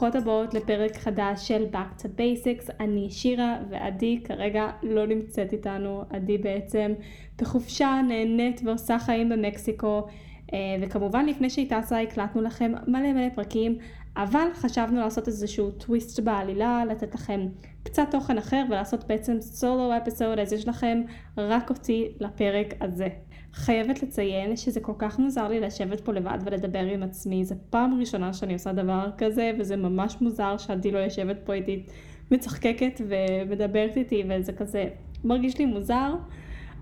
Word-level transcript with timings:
ברוכות 0.00 0.22
הבאות 0.22 0.54
לפרק 0.54 0.96
חדש 0.96 1.48
של 1.48 1.66
Back 1.72 2.02
to 2.02 2.04
Basics. 2.04 2.72
אני 2.80 3.10
שירה 3.10 3.56
ועדי 3.70 4.20
כרגע 4.24 4.70
לא 4.82 5.06
נמצאת 5.06 5.52
איתנו. 5.52 6.04
עדי 6.10 6.38
בעצם 6.38 6.92
בחופשה 7.38 8.00
נהנית 8.08 8.60
ועושה 8.64 8.98
חיים 8.98 9.28
במקסיקו. 9.28 10.06
אה, 10.52 10.58
וכמובן 10.80 11.26
לפני 11.26 11.50
שהיא 11.50 11.70
טסה 11.70 12.00
הקלטנו 12.00 12.42
לכם 12.42 12.72
מלא 12.86 13.12
מלא 13.12 13.28
פרקים, 13.34 13.78
אבל 14.16 14.48
חשבנו 14.54 15.00
לעשות 15.00 15.28
איזשהו 15.28 15.70
טוויסט 15.70 16.20
בעלילה, 16.20 16.84
לתת 16.84 17.14
לכם 17.14 17.40
קצת 17.82 18.06
תוכן 18.10 18.38
אחר 18.38 18.64
ולעשות 18.68 19.06
בעצם 19.06 19.40
סולו 19.40 19.96
אפיסוד, 19.96 20.38
אז 20.38 20.52
יש 20.52 20.68
לכם 20.68 21.02
רק 21.36 21.70
אותי 21.70 22.08
לפרק 22.20 22.74
הזה. 22.80 23.08
חייבת 23.52 24.02
לציין 24.02 24.56
שזה 24.56 24.80
כל 24.80 24.92
כך 24.98 25.18
מוזר 25.18 25.48
לי 25.48 25.60
לשבת 25.60 26.00
פה 26.00 26.12
לבד 26.12 26.38
ולדבר 26.44 26.84
עם 26.84 27.02
עצמי, 27.02 27.44
זו 27.44 27.54
פעם 27.70 28.00
ראשונה 28.00 28.32
שאני 28.32 28.52
עושה 28.52 28.72
דבר 28.72 29.10
כזה, 29.18 29.50
וזה 29.58 29.76
ממש 29.76 30.16
מוזר 30.20 30.56
שעדי 30.58 30.90
לא 30.90 30.98
יושבת 30.98 31.36
פה 31.44 31.52
איתי 31.52 31.86
מצחקקת 32.30 33.00
ומדברת 33.08 33.96
איתי, 33.96 34.24
וזה 34.28 34.52
כזה 34.52 34.88
מרגיש 35.24 35.58
לי 35.58 35.64
מוזר, 35.64 36.14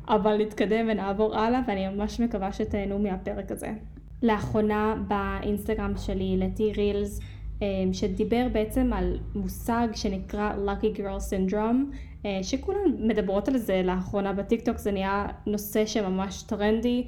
אבל 0.08 0.36
נתקדם 0.42 0.86
ונעבור 0.90 1.38
הלאה, 1.38 1.60
ואני 1.66 1.88
ממש 1.88 2.20
מקווה 2.20 2.52
שתהנו 2.52 2.98
מהפרק 2.98 3.52
הזה. 3.52 3.72
לאחרונה 4.22 4.94
באינסטגרם 5.08 5.92
שלי 5.96 6.30
העליתי 6.30 6.72
רילס 6.72 7.20
אמ, 7.62 7.92
שדיבר 7.92 8.46
בעצם 8.52 8.92
על 8.92 9.18
מושג 9.34 9.88
שנקרא 9.94 10.52
Lucky 10.66 10.98
Girl 10.98 11.20
Syndrome, 11.30 11.96
אה, 12.26 12.38
שכולן 12.42 12.78
מדברות 12.98 13.48
על 13.48 13.58
זה 13.58 13.82
לאחרונה 13.84 14.32
בטיקטוק, 14.32 14.78
זה 14.78 14.92
נהיה 14.92 15.26
נושא 15.46 15.86
שממש 15.86 16.42
טרנדי, 16.42 17.06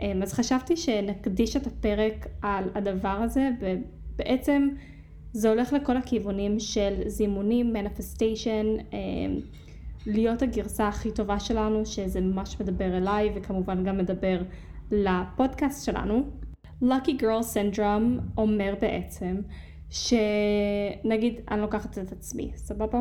אמ, 0.00 0.22
אז 0.22 0.32
חשבתי 0.32 0.76
שנקדיש 0.76 1.56
את 1.56 1.66
הפרק 1.66 2.26
על 2.42 2.64
הדבר 2.74 3.08
הזה, 3.08 3.48
ובעצם 3.60 4.68
זה 5.32 5.48
הולך 5.50 5.72
לכל 5.72 5.96
הכיוונים 5.96 6.60
של 6.60 6.94
זימונים, 7.06 7.72
מניפסטיישן, 7.72 8.66
אמ, 8.92 9.40
להיות 10.06 10.42
הגרסה 10.42 10.88
הכי 10.88 11.10
טובה 11.10 11.40
שלנו, 11.40 11.86
שזה 11.86 12.20
ממש 12.20 12.60
מדבר 12.60 12.96
אליי 12.96 13.32
וכמובן 13.34 13.84
גם 13.84 13.98
מדבר 13.98 14.42
לפודקאסט 14.90 15.86
שלנו. 15.86 16.47
Lucky 16.82 17.20
Girl 17.20 17.42
Syndrome 17.54 18.20
אומר 18.36 18.74
בעצם 18.80 19.40
שנגיד 19.90 21.40
אני 21.50 21.60
לוקחת 21.60 21.98
את 21.98 22.12
עצמי, 22.12 22.50
סבבה? 22.54 23.00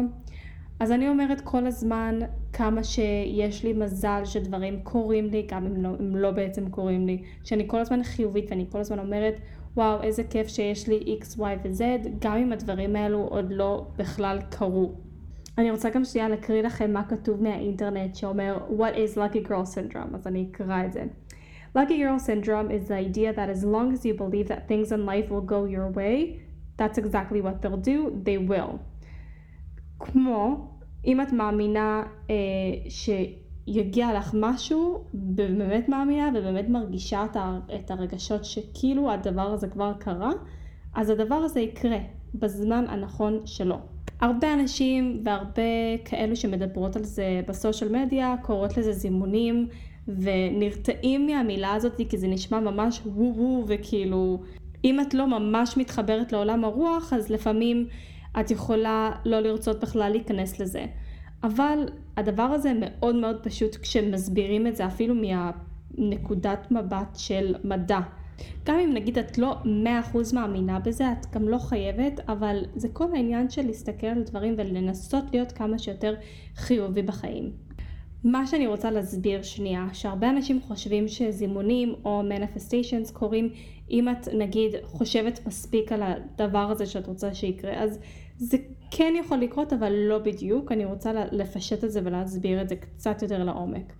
אז 0.79 0.91
אני 0.91 1.09
אומרת 1.09 1.41
כל 1.41 1.67
הזמן 1.67 2.19
כמה 2.53 2.83
שיש 2.83 3.63
לי 3.63 3.73
מזל 3.73 4.21
שדברים 4.25 4.79
קורים 4.83 5.25
לי, 5.25 5.47
גם 5.51 5.65
אם 5.65 5.83
לא, 5.83 5.89
אם 5.99 6.15
לא 6.15 6.31
בעצם 6.31 6.69
קורים 6.69 7.07
לי, 7.07 7.23
שאני 7.43 7.63
כל 7.67 7.79
הזמן 7.79 8.03
חיובית 8.03 8.45
ואני 8.49 8.65
כל 8.71 8.79
הזמן 8.79 8.99
אומרת 8.99 9.39
וואו 9.77 10.01
איזה 10.01 10.23
כיף 10.23 10.47
שיש 10.47 10.87
לי 10.87 11.17
x, 11.21 11.39
y 11.39 11.41
ו-z, 11.63 11.81
גם 12.19 12.37
אם 12.37 12.51
הדברים 12.51 12.95
האלו 12.95 13.19
עוד 13.19 13.45
לא 13.51 13.87
בכלל 13.97 14.39
קרו. 14.49 14.93
אני 15.57 15.71
רוצה 15.71 15.89
גם 15.89 16.05
שנייה 16.05 16.29
להקריא 16.29 16.61
לכם 16.61 16.93
מה 16.93 17.03
כתוב 17.03 17.43
מהאינטרנט 17.43 18.15
שאומר 18.15 18.57
What 18.69 18.95
is 18.95 19.17
Lucky 19.17 19.47
Girl 19.47 19.75
Syndrome, 19.75 20.15
אז 20.15 20.27
אני 20.27 20.47
אקרא 20.51 20.85
את 20.85 20.93
זה. 20.93 21.03
Lucky 21.75 21.97
Girl 21.99 22.19
Syndrome 22.19 22.71
is 22.71 22.87
the 22.87 22.95
idea 22.95 23.33
that 23.33 23.49
as 23.49 23.63
long 23.63 23.93
as 23.93 24.05
you 24.05 24.13
believe 24.13 24.47
that 24.47 24.67
things 24.67 24.91
in 24.91 25.05
life 25.05 25.29
will 25.29 25.41
go 25.41 25.65
your 25.65 25.89
way, 25.89 26.41
that's 26.77 26.97
exactly 26.97 27.41
what 27.41 27.61
they'll 27.61 27.77
do, 27.77 28.21
they 28.23 28.37
will. 28.37 28.79
כמו 29.99 30.67
אם 31.05 31.21
את 31.21 31.33
מאמינה 31.33 32.03
אה, 32.29 32.35
שיגיע 32.89 34.13
לך 34.17 34.31
משהו, 34.33 35.03
ובאמת 35.13 35.89
מאמינה 35.89 36.29
ובאמת 36.35 36.69
מרגישה 36.69 37.25
את, 37.25 37.35
ה, 37.35 37.59
את 37.75 37.91
הרגשות 37.91 38.45
שכאילו 38.45 39.11
הדבר 39.11 39.51
הזה 39.51 39.67
כבר 39.67 39.93
קרה, 39.99 40.31
אז 40.95 41.09
הדבר 41.09 41.35
הזה 41.35 41.59
יקרה 41.59 41.97
בזמן 42.35 42.85
הנכון 42.87 43.39
שלו. 43.45 43.77
הרבה 44.21 44.53
אנשים 44.53 45.21
והרבה 45.25 45.97
כאלו 46.05 46.35
שמדברות 46.35 46.95
על 46.95 47.03
זה 47.03 47.41
בסושיאל 47.47 47.91
מדיה 47.91 48.35
קוראות 48.41 48.77
לזה 48.77 48.91
זימונים 48.91 49.67
ונרתעים 50.07 51.25
מהמילה 51.25 51.73
הזאת 51.73 52.01
כי 52.09 52.17
זה 52.17 52.27
נשמע 52.27 52.59
ממש 52.59 53.01
וו 53.05 53.33
וו 53.35 53.65
וכאילו 53.67 54.41
אם 54.85 54.99
את 54.99 55.13
לא 55.13 55.27
ממש 55.27 55.77
מתחברת 55.77 56.31
לעולם 56.31 56.65
הרוח 56.65 57.13
אז 57.13 57.29
לפעמים 57.29 57.87
את 58.39 58.51
יכולה 58.51 59.11
לא 59.25 59.39
לרצות 59.39 59.79
בכלל 59.79 60.11
להיכנס 60.11 60.59
לזה. 60.59 60.85
אבל 61.43 61.79
הדבר 62.17 62.43
הזה 62.43 62.71
מאוד 62.79 63.15
מאוד 63.15 63.37
פשוט 63.43 63.75
כשמסבירים 63.75 64.67
את 64.67 64.75
זה 64.75 64.85
אפילו 64.85 65.15
מהנקודת 65.15 66.71
מבט 66.71 67.15
של 67.15 67.55
מדע. 67.63 67.99
גם 68.65 68.79
אם 68.79 68.93
נגיד 68.93 69.17
את 69.17 69.37
לא 69.37 69.55
100% 70.13 70.17
מאמינה 70.33 70.79
בזה, 70.79 71.11
את 71.11 71.25
גם 71.35 71.47
לא 71.47 71.57
חייבת, 71.57 72.19
אבל 72.29 72.57
זה 72.75 72.87
כל 72.93 73.05
העניין 73.13 73.49
של 73.49 73.65
להסתכל 73.65 74.07
על 74.07 74.23
דברים 74.23 74.55
ולנסות 74.57 75.23
להיות 75.33 75.51
כמה 75.51 75.79
שיותר 75.79 76.15
חיובי 76.55 77.01
בחיים. 77.01 77.66
מה 78.27 78.47
שאני 78.47 78.67
רוצה 78.67 78.91
להסביר 78.91 79.43
שנייה, 79.43 79.87
שהרבה 79.93 80.29
אנשים 80.29 80.61
חושבים 80.61 81.07
שזימונים 81.07 81.95
או 82.05 82.21
manifestations 82.21 83.13
קורים 83.13 83.49
אם 83.91 84.09
את 84.09 84.27
נגיד 84.33 84.71
חושבת 84.83 85.39
מספיק 85.47 85.91
על 85.91 86.03
הדבר 86.03 86.71
הזה 86.71 86.85
שאת 86.85 87.07
רוצה 87.07 87.33
שיקרה, 87.33 87.83
אז 87.83 87.99
זה 88.37 88.57
כן 88.91 89.13
יכול 89.19 89.37
לקרות 89.37 89.73
אבל 89.73 89.93
לא 89.93 90.17
בדיוק, 90.17 90.71
אני 90.71 90.85
רוצה 90.85 91.11
לפשט 91.31 91.83
את 91.83 91.91
זה 91.91 92.01
ולהסביר 92.03 92.61
את 92.61 92.69
זה 92.69 92.75
קצת 92.75 93.21
יותר 93.21 93.43
לעומק. 93.43 93.93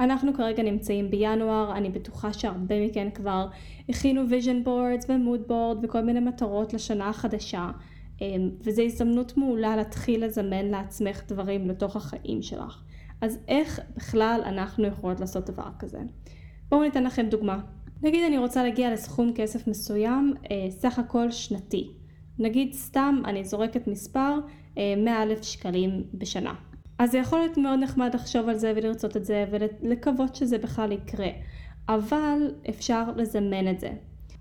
אנחנו 0.00 0.34
כרגע 0.34 0.62
נמצאים 0.62 1.10
בינואר, 1.10 1.72
אני 1.76 1.90
בטוחה 1.90 2.32
שהרבה 2.32 2.86
מכן 2.86 3.10
כבר 3.10 3.46
הכינו 3.88 4.22
vision 4.22 4.66
boards 4.66 5.04
ו-mood 5.08 5.50
board 5.50 5.78
וכל 5.82 6.00
מיני 6.00 6.20
מטרות 6.20 6.74
לשנה 6.74 7.08
החדשה, 7.08 7.70
אמ, 8.20 8.50
וזו 8.60 8.82
הזדמנות 8.82 9.36
מעולה 9.36 9.76
להתחיל 9.76 10.24
לזמן 10.24 10.64
לעצמך 10.64 11.22
דברים 11.28 11.68
לתוך 11.68 11.96
החיים 11.96 12.42
שלך. 12.42 12.82
אז 13.24 13.38
איך 13.48 13.80
בכלל 13.96 14.40
אנחנו 14.44 14.86
יכולות 14.86 15.20
לעשות 15.20 15.50
דבר 15.50 15.68
כזה? 15.78 15.98
בואו 16.68 16.82
ניתן 16.82 17.04
לכם 17.04 17.26
דוגמה. 17.26 17.60
נגיד 18.02 18.24
אני 18.24 18.38
רוצה 18.38 18.62
להגיע 18.62 18.92
לסכום 18.92 19.32
כסף 19.34 19.68
מסוים, 19.68 20.34
אה, 20.50 20.66
סך 20.70 20.98
הכל 20.98 21.30
שנתי. 21.30 21.90
נגיד 22.38 22.72
סתם 22.72 23.22
אני 23.24 23.44
זורקת 23.44 23.86
מספר 23.86 24.38
אה, 24.78 24.94
100 24.96 25.22
אלף 25.22 25.42
שקלים 25.42 26.04
בשנה. 26.14 26.54
אז 26.98 27.10
זה 27.10 27.18
יכול 27.18 27.38
להיות 27.38 27.56
מאוד 27.58 27.78
נחמד 27.78 28.14
לחשוב 28.14 28.48
על 28.48 28.56
זה 28.56 28.72
ולרצות 28.76 29.16
את 29.16 29.24
זה 29.24 29.44
ולקוות 29.50 30.34
שזה 30.34 30.58
בכלל 30.58 30.92
יקרה, 30.92 31.28
אבל 31.88 32.38
אפשר 32.68 33.04
לזמן 33.16 33.68
את 33.70 33.80
זה. 33.80 33.90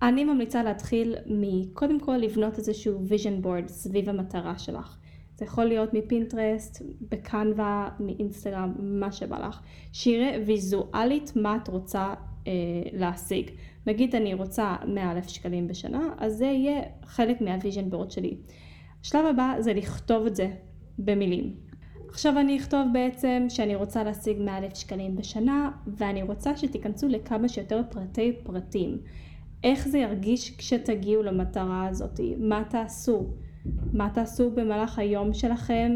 אני 0.01 0.23
ממליצה 0.23 0.63
להתחיל 0.63 1.15
מקודם 1.25 1.99
כל 1.99 2.17
לבנות 2.17 2.57
איזשהו 2.57 2.99
vision 3.09 3.45
board 3.45 3.67
סביב 3.67 4.09
המטרה 4.09 4.57
שלך. 4.57 4.97
זה 5.43 5.47
יכול 5.47 5.65
להיות 5.65 5.93
מפינטרסט, 5.93 6.81
בקנווה, 7.11 7.89
מאינסטגרם, 7.99 8.73
מה 8.79 9.11
שבא 9.11 9.47
לך. 9.47 9.59
שיראה 9.91 10.37
ויזואלית 10.45 11.31
מה 11.35 11.55
את 11.55 11.67
רוצה 11.67 12.13
אה, 12.47 12.51
להשיג. 12.93 13.51
נגיד 13.87 14.15
אני 14.15 14.33
רוצה 14.33 14.75
100 14.87 15.11
אלף 15.11 15.27
שקלים 15.27 15.67
בשנה, 15.67 16.13
אז 16.17 16.37
זה 16.37 16.45
יהיה 16.45 16.81
חלק 17.05 17.41
מה 17.41 17.53
vision 17.53 17.89
board 17.89 18.11
שלי. 18.11 18.37
השלב 19.01 19.25
הבא 19.25 19.55
זה 19.59 19.73
לכתוב 19.73 20.25
את 20.25 20.35
זה 20.35 20.47
במילים. 20.99 21.55
עכשיו 22.09 22.39
אני 22.39 22.57
אכתוב 22.57 22.87
בעצם 22.93 23.45
שאני 23.49 23.75
רוצה 23.75 24.03
להשיג 24.03 24.37
100 24.39 24.57
אלף 24.57 24.75
שקלים 24.75 25.15
בשנה, 25.15 25.71
ואני 25.87 26.23
רוצה 26.23 26.57
שתיכנסו 26.57 27.07
לכמה 27.07 27.49
שיותר 27.49 27.81
פרטי 27.89 28.33
פרטים. 28.43 28.97
איך 29.63 29.87
זה 29.87 29.97
ירגיש 29.97 30.57
כשתגיעו 30.57 31.23
למטרה 31.23 31.87
הזאת? 31.87 32.19
מה 32.37 32.63
תעשו? 32.69 33.27
מה 33.93 34.09
תעשו 34.13 34.51
במהלך 34.51 34.99
היום 34.99 35.33
שלכם 35.33 35.91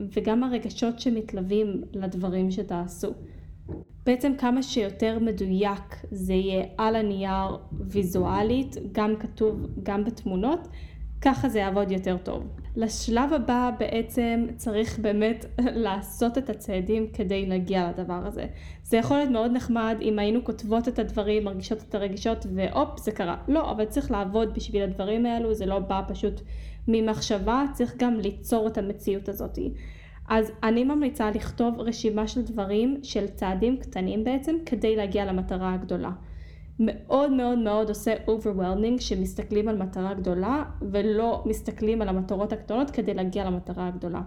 וגם 0.00 0.44
הרגשות 0.44 1.00
שמתלווים 1.00 1.82
לדברים 1.92 2.50
שתעשו. 2.50 3.12
בעצם 4.06 4.32
כמה 4.38 4.62
שיותר 4.62 5.18
מדויק 5.18 5.96
זה 6.10 6.34
יהיה 6.34 6.64
על 6.78 6.96
הנייר 6.96 7.58
ויזואלית, 7.72 8.76
גם 8.92 9.14
כתוב, 9.20 9.66
גם 9.82 10.04
בתמונות, 10.04 10.68
ככה 11.20 11.48
זה 11.48 11.58
יעבוד 11.58 11.90
יותר 11.90 12.16
טוב. 12.16 12.46
לשלב 12.76 13.32
הבא 13.32 13.70
בעצם 13.78 14.46
צריך 14.56 14.98
באמת 14.98 15.44
לעשות 15.84 16.38
את 16.38 16.50
הצעדים 16.50 17.06
כדי 17.12 17.46
להגיע 17.46 17.90
לדבר 17.90 18.26
הזה. 18.26 18.46
זה 18.82 18.96
יכול 18.96 19.16
להיות 19.16 19.30
מאוד 19.30 19.52
נחמד 19.52 19.96
אם 20.00 20.18
היינו 20.18 20.44
כותבות 20.44 20.88
את 20.88 20.98
הדברים, 20.98 21.44
מרגישות 21.44 21.82
את 21.88 21.94
הרגישות 21.94 22.46
והופ 22.54 22.98
זה 22.98 23.12
קרה. 23.12 23.36
לא, 23.48 23.70
אבל 23.70 23.84
צריך 23.84 24.10
לעבוד 24.10 24.54
בשביל 24.54 24.82
הדברים 24.82 25.26
האלו, 25.26 25.54
זה 25.54 25.66
לא 25.66 25.78
בא 25.78 26.02
פשוט 26.08 26.40
ממחשבה, 26.88 27.64
צריך 27.72 27.94
גם 27.96 28.14
ליצור 28.14 28.66
את 28.66 28.78
המציאות 28.78 29.28
הזאת. 29.28 29.58
אז 30.28 30.52
אני 30.62 30.84
ממליצה 30.84 31.30
לכתוב 31.30 31.80
רשימה 31.80 32.28
של 32.28 32.42
דברים, 32.42 33.00
של 33.02 33.26
צעדים 33.26 33.76
קטנים 33.76 34.24
בעצם, 34.24 34.56
כדי 34.66 34.96
להגיע 34.96 35.24
למטרה 35.24 35.74
הגדולה. 35.74 36.10
מאוד 36.80 37.32
מאוד 37.32 37.58
מאוד 37.58 37.88
עושה 37.88 38.14
overwhelming 38.26 39.00
שמסתכלים 39.00 39.68
על 39.68 39.76
מטרה 39.76 40.14
גדולה 40.14 40.64
ולא 40.82 41.42
מסתכלים 41.46 42.02
על 42.02 42.08
המטרות 42.08 42.52
הקטנות 42.52 42.90
כדי 42.90 43.14
להגיע 43.14 43.44
למטרה 43.44 43.88
הגדולה. 43.88 44.22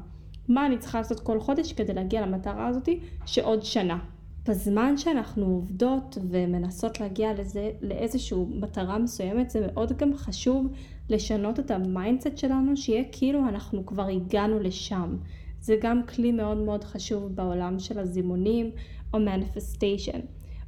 מה 0.48 0.66
אני 0.66 0.78
צריכה 0.78 0.98
לעשות 0.98 1.20
כל 1.20 1.40
חודש 1.40 1.74
כדי 1.74 1.94
להגיע 1.94 2.22
למטרה 2.22 2.68
הזאת 2.68 2.90
שעוד 3.26 3.64
שנה. 3.64 4.00
בזמן 4.48 4.98
שאנחנו 4.98 5.46
עובדות 5.46 6.18
ומנסות 6.30 7.00
להגיע 7.00 7.34
לזה, 7.34 7.72
לאיזושהי 7.82 8.38
מטרה 8.50 8.98
מסוימת, 8.98 9.50
זה 9.50 9.68
מאוד 9.68 9.98
גם 9.98 10.16
חשוב 10.16 10.68
לשנות 11.12 11.60
את 11.60 11.72
ה 11.72 11.80
mindset 11.80 12.38
שלנו, 12.38 12.78
שיהיה 12.78 13.04
כאילו 13.12 13.48
אנחנו 13.48 13.86
כבר 13.86 14.08
הגענו 14.08 14.60
לשם. 14.60 15.18
זה 15.60 15.76
גם 15.82 16.02
כלי 16.04 16.32
מאוד 16.32 16.58
מאוד 16.58 16.84
חשוב 16.84 17.36
בעולם 17.36 17.80
של 17.80 18.00
הזימונים 18.00 18.72
או 19.14 19.20
מניפסטיישן. 19.20 20.20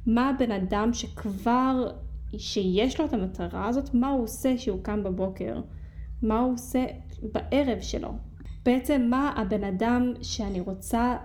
מה 0.06 0.28
הבן 0.28 0.50
אדם 0.50 0.92
שכבר, 0.92 1.90
שיש 2.36 3.00
לו 3.00 3.06
את 3.06 3.12
המטרה 3.12 3.68
הזאת, 3.68 3.94
מה 3.94 4.10
הוא 4.10 4.22
עושה 4.22 4.58
שהוא 4.58 4.82
קם 4.82 5.04
בבוקר? 5.04 5.60
מה 6.22 6.40
הוא 6.40 6.54
עושה 6.54 6.84
בערב 7.32 7.80
שלו? 7.80 8.08
בעצם 8.64 9.06
מה 9.10 9.32
הבן 9.36 9.64
אדם 9.64 10.12
שאני 10.22 10.60
רוצה 10.60 11.16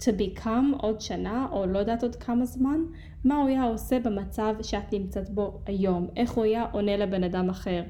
to 0.00 0.10
become 0.18 0.76
עוד 0.80 1.00
שנה, 1.00 1.46
או 1.52 1.66
לא 1.66 1.78
יודעת 1.78 2.02
עוד 2.02 2.16
כמה 2.16 2.44
זמן, 2.44 2.80
מה 3.24 3.36
הוא 3.36 3.48
היה 3.48 3.64
עושה 3.64 3.98
במצב 4.00 4.54
שאת 4.62 4.92
נמצאת 4.92 5.30
בו 5.30 5.60
היום, 5.66 6.06
איך 6.16 6.32
הוא 6.32 6.44
היה 6.44 6.66
עונה 6.72 6.96
לבן 6.96 7.24
אדם 7.24 7.50
אחר, 7.50 7.82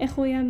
איך 0.00 0.14
הוא 0.14 0.24
היה, 0.24 0.40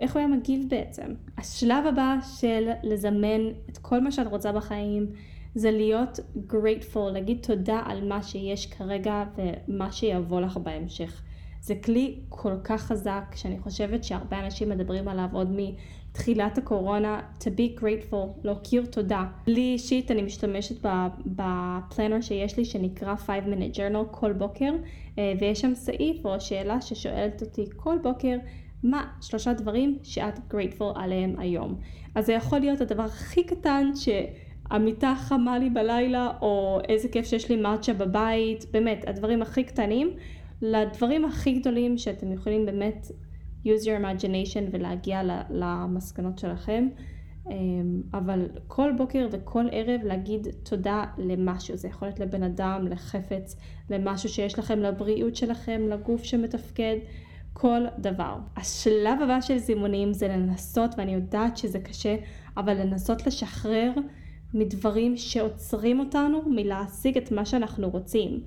איך 0.00 0.12
הוא 0.12 0.18
היה 0.20 0.28
מגיב 0.28 0.66
בעצם. 0.68 1.14
השלב 1.38 1.86
הבא 1.86 2.16
של 2.38 2.68
לזמן 2.82 3.48
את 3.70 3.78
כל 3.78 4.00
מה 4.00 4.12
שאת 4.12 4.26
רוצה 4.26 4.52
בחיים, 4.52 5.06
זה 5.54 5.70
להיות 5.70 6.20
grateful, 6.50 7.10
להגיד 7.12 7.38
תודה 7.42 7.82
על 7.84 8.08
מה 8.08 8.22
שיש 8.22 8.66
כרגע 8.66 9.24
ומה 9.36 9.92
שיבוא 9.92 10.40
לך 10.40 10.56
בהמשך. 10.56 11.22
זה 11.60 11.74
כלי 11.74 12.18
כל 12.28 12.56
כך 12.64 12.82
חזק 12.82 13.34
שאני 13.34 13.58
חושבת 13.58 14.04
שהרבה 14.04 14.44
אנשים 14.44 14.68
מדברים 14.68 15.08
עליו 15.08 15.28
עוד 15.32 15.56
מתחילת 15.56 16.58
הקורונה, 16.58 17.20
to 17.40 17.44
be 17.44 17.80
grateful, 17.80 18.26
להכיר 18.44 18.86
תודה. 18.86 19.24
לי 19.46 19.60
אישית 19.72 20.10
אני 20.10 20.22
משתמשת 20.22 20.86
בפלנר 21.26 22.20
שיש 22.20 22.56
לי 22.56 22.64
שנקרא 22.64 23.16
5 23.16 23.36
minute 23.44 23.76
journal 23.76 24.04
כל 24.10 24.32
בוקר 24.32 24.72
אה, 25.18 25.32
ויש 25.40 25.60
שם 25.60 25.74
סעיף 25.74 26.26
או 26.26 26.40
שאלה 26.40 26.80
ששואלת 26.80 27.42
אותי 27.42 27.64
כל 27.76 27.98
בוקר 28.02 28.36
מה 28.82 29.04
שלושה 29.20 29.52
דברים 29.52 29.98
שאת 30.02 30.38
grateful 30.52 30.92
עליהם 30.94 31.34
היום. 31.38 31.80
אז 32.14 32.26
זה 32.26 32.32
יכול 32.32 32.58
להיות 32.58 32.80
הדבר 32.80 33.02
הכי 33.02 33.44
קטן 33.44 33.90
ש... 33.94 34.08
המיטה 34.70 35.14
חמה 35.16 35.58
לי 35.58 35.70
בלילה, 35.70 36.30
או 36.42 36.80
איזה 36.88 37.08
כיף 37.08 37.26
שיש 37.26 37.50
לי 37.50 37.56
מאצ'ה 37.56 37.92
בבית, 37.92 38.64
באמת, 38.70 39.08
הדברים 39.08 39.42
הכי 39.42 39.64
קטנים, 39.64 40.10
לדברים 40.62 41.24
הכי 41.24 41.52
גדולים 41.52 41.98
שאתם 41.98 42.32
יכולים 42.32 42.66
באמת 42.66 43.06
use 43.64 43.82
your 43.84 44.02
imagination 44.02 44.68
ולהגיע 44.72 45.22
למסקנות 45.50 46.38
שלכם. 46.38 46.88
אמ, 47.50 48.02
אבל 48.14 48.48
כל 48.66 48.92
בוקר 48.96 49.28
וכל 49.30 49.64
ערב 49.72 50.00
להגיד 50.04 50.46
תודה 50.62 51.04
למשהו, 51.18 51.76
זה 51.76 51.88
יכול 51.88 52.08
להיות 52.08 52.20
לבן 52.20 52.42
אדם, 52.42 52.86
לחפץ, 52.90 53.56
למשהו 53.90 54.28
שיש 54.28 54.58
לכם, 54.58 54.78
לבריאות 54.78 55.36
שלכם, 55.36 55.82
לגוף 55.88 56.24
שמתפקד, 56.24 56.96
כל 57.58 57.80
דבר. 57.98 58.36
השלב 58.56 59.22
הבא 59.22 59.40
של 59.40 59.58
זימונים 59.58 60.12
זה 60.12 60.28
לנסות, 60.28 60.94
ואני 60.98 61.14
יודעת 61.14 61.56
שזה 61.56 61.78
קשה, 61.78 62.16
אבל 62.56 62.74
לנסות 62.74 63.26
לשחרר 63.26 63.92
מדברים 64.54 65.16
שעוצרים 65.16 66.00
אותנו 66.00 66.42
מלהשיג 66.46 67.16
את 67.16 67.32
מה 67.32 67.44
שאנחנו 67.44 67.90
רוצים. 67.90 68.40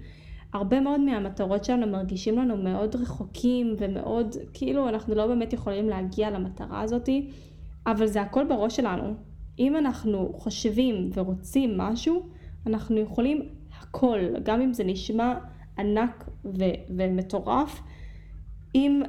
הרבה 0.53 0.79
מאוד 0.79 0.99
מהמטרות 0.99 1.65
שלנו 1.65 1.87
מרגישים 1.87 2.37
לנו 2.37 2.57
מאוד 2.57 2.95
רחוקים 2.95 3.75
ומאוד 3.77 4.35
כאילו 4.53 4.89
אנחנו 4.89 5.15
לא 5.15 5.27
באמת 5.27 5.53
יכולים 5.53 5.89
להגיע 5.89 6.29
למטרה 6.31 6.81
הזאתי, 6.81 7.29
אבל 7.87 8.07
זה 8.07 8.21
הכל 8.21 8.45
בראש 8.45 8.75
שלנו. 8.75 9.13
אם 9.59 9.75
אנחנו 9.75 10.31
חושבים 10.37 11.09
ורוצים 11.13 11.77
משהו, 11.77 12.29
אנחנו 12.65 12.97
יכולים 12.97 13.49
הכל, 13.79 14.19
גם 14.43 14.61
אם 14.61 14.73
זה 14.73 14.83
נשמע 14.83 15.33
ענק 15.77 16.29
ו- 16.45 16.95
ומטורף, 16.97 17.81
אם 18.75 19.01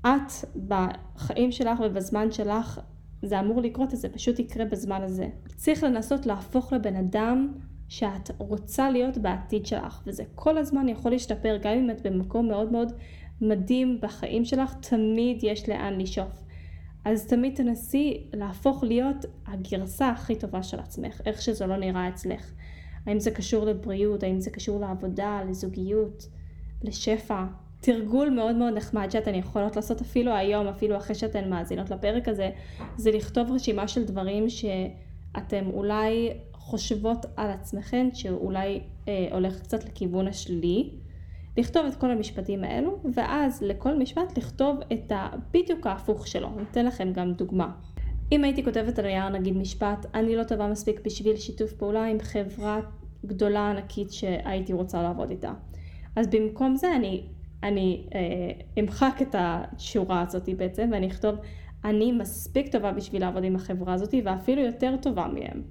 את 0.00 0.32
בחיים 0.66 1.52
שלך 1.52 1.80
ובזמן 1.80 2.32
שלך 2.32 2.80
זה 3.22 3.40
אמור 3.40 3.60
לקרות, 3.60 3.92
אז 3.92 4.00
זה 4.00 4.08
פשוט 4.08 4.38
יקרה 4.38 4.64
בזמן 4.64 5.02
הזה. 5.02 5.28
צריך 5.56 5.82
לנסות 5.82 6.26
להפוך 6.26 6.72
לבן 6.72 6.96
אדם 6.96 7.52
שאת 7.88 8.30
רוצה 8.38 8.90
להיות 8.90 9.18
בעתיד 9.18 9.66
שלך, 9.66 10.02
וזה 10.06 10.24
כל 10.34 10.58
הזמן 10.58 10.88
יכול 10.88 11.10
להשתפר, 11.10 11.56
גם 11.62 11.72
אם 11.72 11.90
את 11.90 12.06
במקום 12.06 12.48
מאוד 12.48 12.72
מאוד 12.72 12.92
מדהים 13.40 13.98
בחיים 14.02 14.44
שלך, 14.44 14.74
תמיד 14.74 15.38
יש 15.42 15.68
לאן 15.68 16.00
לשאוף. 16.00 16.42
אז 17.04 17.26
תמיד 17.26 17.54
תנסי 17.54 18.30
להפוך 18.32 18.84
להיות 18.84 19.24
הגרסה 19.46 20.08
הכי 20.08 20.36
טובה 20.36 20.62
של 20.62 20.80
עצמך, 20.80 21.20
איך 21.26 21.42
שזה 21.42 21.66
לא 21.66 21.76
נראה 21.76 22.08
אצלך. 22.08 22.52
האם 23.06 23.20
זה 23.20 23.30
קשור 23.30 23.64
לבריאות, 23.64 24.22
האם 24.22 24.40
זה 24.40 24.50
קשור 24.50 24.80
לעבודה, 24.80 25.40
לזוגיות, 25.48 26.28
לשפע. 26.82 27.44
תרגול 27.86 28.30
מאוד 28.30 28.56
מאוד 28.56 28.74
נחמד 28.74 29.10
שאתן 29.10 29.34
יכולות 29.34 29.76
לעשות 29.76 30.00
אפילו 30.00 30.32
היום, 30.32 30.66
אפילו 30.66 30.96
אחרי 30.96 31.14
שאתן 31.14 31.50
מאזינות 31.50 31.90
לפרק 31.90 32.28
הזה, 32.28 32.50
זה 32.96 33.10
לכתוב 33.10 33.50
רשימה 33.50 33.88
של 33.88 34.04
דברים 34.04 34.46
שאתם 34.48 35.70
אולי 35.72 36.30
חושבות 36.52 37.26
על 37.36 37.50
עצמכן 37.50 38.08
שאולי 38.14 38.80
אה, 39.08 39.28
הולך 39.32 39.60
קצת 39.60 39.84
לכיוון 39.84 40.28
השלילי, 40.28 40.90
לכתוב 41.56 41.86
את 41.86 41.94
כל 41.94 42.10
המשפטים 42.10 42.64
האלו, 42.64 42.98
ואז 43.14 43.62
לכל 43.62 43.98
משפט 43.98 44.38
לכתוב 44.38 44.76
את 44.92 45.12
ה... 45.12 45.28
בדיוק 45.52 45.86
ההפוך 45.86 46.26
שלו. 46.26 46.48
אני 46.48 46.64
אתן 46.70 46.86
לכם 46.86 47.12
גם 47.12 47.32
דוגמה. 47.32 47.70
אם 48.32 48.44
הייתי 48.44 48.64
כותבת 48.64 48.98
על 48.98 49.04
הנייר 49.04 49.28
נגיד 49.28 49.56
משפט, 49.56 50.06
אני 50.14 50.36
לא 50.36 50.44
טובה 50.44 50.68
מספיק 50.68 51.00
בשביל 51.04 51.36
שיתוף 51.36 51.72
פעולה 51.72 52.04
עם 52.04 52.18
חברה 52.20 52.80
גדולה 53.26 53.70
ענקית 53.70 54.12
שהייתי 54.12 54.72
רוצה 54.72 55.02
לעבוד 55.02 55.30
איתה. 55.30 55.52
אז 56.16 56.26
במקום 56.26 56.76
זה 56.76 56.96
אני, 56.96 57.22
אני 57.68 58.06
אה, 58.14 58.20
אמחק 58.78 59.18
את 59.22 59.34
השורה 59.38 60.22
הזאת 60.22 60.48
בעצם 60.56 60.88
ואני 60.92 61.06
אכתוב 61.06 61.34
אני 61.84 62.12
מספיק 62.12 62.72
טובה 62.72 62.92
בשביל 62.92 63.22
לעבוד 63.22 63.44
עם 63.44 63.56
החברה 63.56 63.94
הזאת 63.94 64.14
ואפילו 64.24 64.62
יותר 64.62 64.94
טובה 65.02 65.26
מהם. 65.28 65.62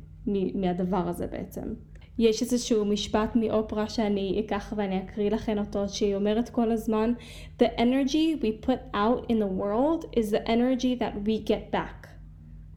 מהדבר 0.56 1.08
הזה 1.08 1.28
בעצם. 1.28 1.74
יש 2.18 2.42
איזשהו 2.42 2.86
משפט 2.86 3.36
מאופרה 3.36 3.90
שאני 3.90 4.44
אקח 4.46 4.74
ואני 4.78 5.00
אקריא 5.00 5.32
לכם 5.32 5.58
אותו, 5.58 5.90
שהיא 5.90 6.16
אומרת 6.16 6.50
כל 6.50 6.72
הזמן, 6.72 7.14
The 7.62 7.66
energy 7.78 8.42
we 8.42 8.68
put 8.68 8.96
out 8.96 9.32
in 9.32 9.36
the 9.36 9.62
world 9.62 10.06
is 10.20 10.32
the 10.32 10.48
energy 10.48 11.00
that 11.00 11.28
we 11.28 11.50
get 11.50 11.76
back. 11.76 12.08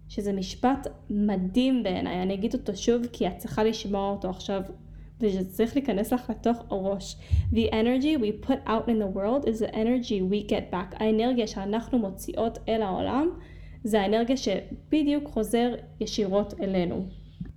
שזה 0.08 0.32
משפט 0.32 0.86
מדהים 1.10 1.82
בעיניי, 1.82 2.22
אני 2.22 2.34
אגיד 2.34 2.54
אותו 2.54 2.76
שוב 2.76 3.06
כי 3.12 3.28
את 3.28 3.38
צריכה 3.38 3.64
לשמוע 3.64 4.10
אותו 4.10 4.30
עכשיו 4.30 4.62
וזה 5.20 5.44
צריך 5.44 5.76
להיכנס 5.76 6.12
לך 6.12 6.30
לתוך 6.30 6.64
הראש. 6.70 7.16
The 7.52 7.70
energy 7.70 8.18
we 8.20 8.46
put 8.46 8.68
out 8.68 8.88
in 8.88 8.98
the 9.02 9.16
world 9.16 9.44
is 9.44 9.60
the 9.60 9.74
energy 9.74 10.20
we 10.30 10.50
get 10.50 10.72
back. 10.72 10.96
האנרגיה 10.96 11.46
שאנחנו 11.46 11.98
מוציאות 11.98 12.58
אל 12.68 12.82
העולם 12.82 13.28
זה 13.84 14.00
האנרגיה 14.00 14.36
שבדיוק 14.36 15.28
חוזר 15.28 15.74
ישירות 16.00 16.60
אלינו. 16.60 17.06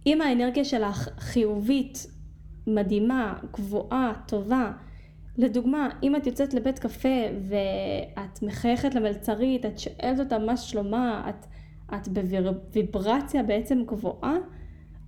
אם 0.06 0.22
האנרגיה 0.22 0.66
שלך 0.66 1.10
חיובית, 1.18 2.08
מדהימה, 2.68 3.34
גבוהה, 3.54 4.14
טובה, 4.28 4.72
לדוגמה, 5.38 5.90
אם 6.04 6.16
את 6.16 6.28
יוצאת 6.28 6.54
לבית 6.54 6.80
קפה 6.80 7.20
ואת 7.42 8.44
מחייכת 8.44 8.96
למלצרית, 8.96 9.66
את 9.66 9.80
שואלת 9.80 10.20
אותה 10.20 10.40
מה 10.40 10.58
שלומה, 10.58 11.30
את, 11.30 11.46
את 11.96 12.08
בוויברציה 12.08 13.44
בעצם 13.44 13.84
גבוהה, 13.86 14.36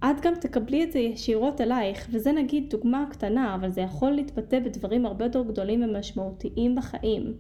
את 0.06 0.22
גם 0.22 0.34
תקבלי 0.42 0.84
את 0.84 0.92
זה 0.92 1.00
ישירות 1.00 1.62
אלייך, 1.62 2.08
וזה 2.12 2.32
נגיד 2.32 2.70
דוגמה 2.70 3.06
קטנה, 3.10 3.56
אבל 3.56 3.72
זה 3.72 3.82
יכול 3.82 4.12
להתבטא 4.12 4.60
בדברים 4.60 5.06
הרבה 5.06 5.26
יותר 5.26 5.44
גדולים 5.44 5.84
ומשמעותיים 5.84 6.76
בחיים. 6.76 7.34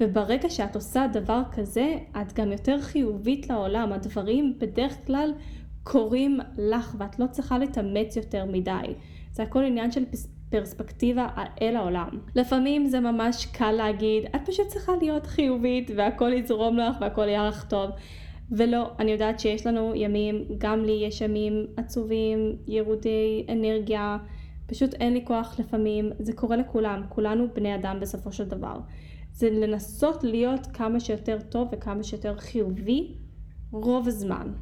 וברגע 0.00 0.50
שאת 0.50 0.74
עושה 0.74 1.06
דבר 1.12 1.42
כזה, 1.52 1.94
את 2.20 2.32
גם 2.32 2.52
יותר 2.52 2.80
חיובית 2.80 3.50
לעולם. 3.50 3.92
הדברים 3.92 4.54
בדרך 4.58 5.06
כלל 5.06 5.32
קורים 5.82 6.38
לך 6.58 6.94
ואת 6.98 7.18
לא 7.18 7.26
צריכה 7.26 7.58
להתאמץ 7.58 8.16
יותר 8.16 8.44
מדי. 8.44 8.94
זה 9.32 9.42
הכל 9.42 9.64
עניין 9.64 9.90
של 9.90 10.04
פרספקטיבה 10.50 11.28
אל 11.62 11.76
העולם. 11.76 12.08
לפעמים 12.34 12.86
זה 12.86 13.00
ממש 13.00 13.46
קל 13.46 13.72
להגיד, 13.72 14.24
את 14.36 14.40
פשוט 14.46 14.66
צריכה 14.68 14.92
להיות 15.00 15.26
חיובית 15.26 15.90
והכל 15.96 16.32
יזרום 16.32 16.76
לך 16.76 16.96
והכל 17.00 17.28
יהיה 17.28 17.48
לך 17.48 17.64
טוב. 17.64 17.90
ולא, 18.50 18.90
אני 18.98 19.10
יודעת 19.10 19.40
שיש 19.40 19.66
לנו 19.66 19.92
ימים, 19.94 20.44
גם 20.58 20.84
לי 20.84 20.92
יש 21.06 21.20
ימים 21.20 21.66
עצובים, 21.76 22.56
ירודי 22.66 23.46
אנרגיה, 23.48 24.18
פשוט 24.66 24.94
אין 24.94 25.12
לי 25.12 25.24
כוח 25.24 25.56
לפעמים, 25.58 26.10
זה 26.18 26.32
קורה 26.32 26.56
לכולם, 26.56 27.02
כולנו 27.08 27.46
בני 27.54 27.74
אדם 27.74 27.98
בסופו 28.00 28.32
של 28.32 28.44
דבר. 28.44 28.80
זה 29.32 29.50
לנסות 29.50 30.24
להיות 30.24 30.66
כמה 30.66 31.00
שיותר 31.00 31.38
טוב 31.48 31.68
וכמה 31.72 32.02
שיותר 32.02 32.36
חיובי 32.36 33.14
רוב 33.72 34.08
הזמן. 34.08 34.52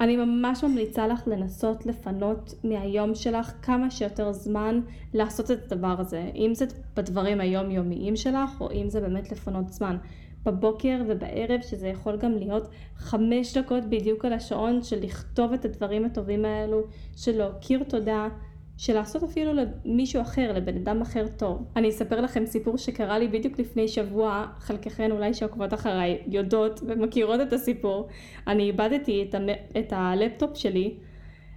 אני 0.00 0.16
ממש 0.16 0.64
ממליצה 0.64 1.06
לך 1.06 1.22
לנסות 1.26 1.86
לפנות 1.86 2.54
מהיום 2.64 3.14
שלך 3.14 3.52
כמה 3.62 3.90
שיותר 3.90 4.32
זמן 4.32 4.80
לעשות 5.14 5.50
את 5.50 5.72
הדבר 5.72 5.94
הזה, 5.98 6.30
אם 6.34 6.54
זה 6.54 6.64
בדברים 6.96 7.40
היומיומיים 7.40 8.16
שלך 8.16 8.60
או 8.60 8.70
אם 8.72 8.90
זה 8.90 9.00
באמת 9.00 9.32
לפנות 9.32 9.68
זמן 9.68 9.96
בבוקר 10.44 10.96
ובערב 11.06 11.60
שזה 11.62 11.88
יכול 11.88 12.16
גם 12.16 12.32
להיות 12.32 12.68
חמש 12.96 13.56
דקות 13.56 13.84
בדיוק 13.84 14.24
על 14.24 14.32
השעון 14.32 14.82
של 14.82 15.00
לכתוב 15.00 15.52
את 15.52 15.64
הדברים 15.64 16.04
הטובים 16.04 16.44
האלו, 16.44 16.82
של 17.16 17.38
להכיר 17.38 17.82
תודה, 17.82 18.28
של 18.76 18.94
לעשות 18.94 19.22
אפילו 19.22 19.52
למישהו 19.54 20.22
אחר, 20.22 20.52
לבן 20.52 20.76
אדם 20.76 21.02
אחר 21.02 21.26
טוב. 21.36 21.64
אני 21.76 21.88
אספר 21.88 22.20
לכם 22.20 22.46
סיפור 22.46 22.78
שקרה 22.78 23.18
לי 23.18 23.28
בדיוק 23.28 23.58
לפני 23.58 23.88
שבוע, 23.88 24.46
חלקכן 24.58 25.12
אולי 25.12 25.34
שעוקבות 25.34 25.74
אחריי 25.74 26.18
יודעות 26.26 26.80
ומכירות 26.86 27.40
את 27.40 27.52
הסיפור. 27.52 28.08
אני 28.46 28.62
איבדתי 28.62 29.26
את, 29.28 29.34
המ... 29.34 29.48
את 29.78 29.92
הלפטופ 29.92 30.56
שלי, 30.56 30.94